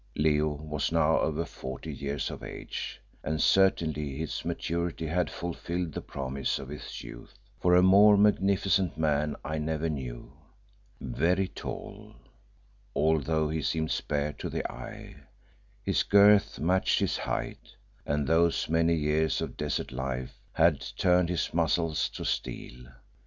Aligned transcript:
Leo 0.15 0.53
was 0.53 0.91
now 0.91 1.19
over 1.19 1.45
forty 1.45 1.93
years 1.93 2.31
of 2.31 2.41
age, 2.41 2.99
and 3.23 3.39
certainly 3.39 4.17
his 4.17 4.43
maturity 4.43 5.05
had 5.05 5.29
fulfilled 5.29 5.91
the 5.93 6.01
promise 6.01 6.57
of 6.57 6.69
his 6.69 7.03
youth, 7.03 7.35
for 7.59 7.75
a 7.75 7.83
more 7.83 8.17
magnificent 8.17 8.97
man 8.97 9.35
I 9.45 9.59
never 9.59 9.89
knew. 9.89 10.33
Very 10.99 11.47
tall, 11.47 12.15
although 12.95 13.49
he 13.49 13.61
seemed 13.61 13.91
spare 13.91 14.33
to 14.39 14.49
the 14.49 14.65
eye, 14.71 15.17
his 15.83 16.01
girth 16.01 16.57
matched 16.57 16.97
his 16.97 17.17
height, 17.17 17.75
and 18.03 18.25
those 18.25 18.67
many 18.67 18.95
years 18.95 19.39
of 19.39 19.55
desert 19.55 19.91
life 19.91 20.33
had 20.53 20.81
turned 20.97 21.29
his 21.29 21.53
muscles 21.53 22.09
to 22.09 22.25
steel. 22.25 22.87